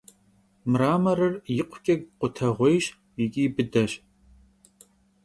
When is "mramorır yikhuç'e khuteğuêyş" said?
0.71-2.85